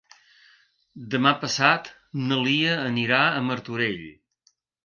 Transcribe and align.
Demà 1.15 1.33
passat 1.43 1.91
na 2.31 2.39
Lia 2.47 2.81
anirà 2.89 3.23
a 3.37 3.47
Martorell. 3.51 4.05